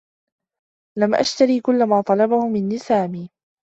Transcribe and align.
لم 0.99 1.15
أشترِ 1.15 1.59
كلّ 1.59 1.83
ما 1.83 2.01
طلبه 2.01 2.47
منّي 2.47 2.77
سامي. 2.77 3.29